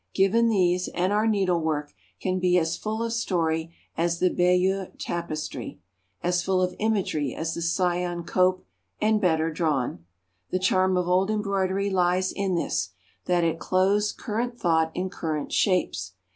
[0.15, 5.79] Given these, and our needlework can be as full of story as the Bayeux tapestry,
[6.23, 8.65] as full of imagery as the Syon Cope,
[8.99, 10.03] and better drawn.
[10.49, 12.89] The charm of old embroidery lies in this,
[13.25, 16.13] that it clothes current thought in current shapes.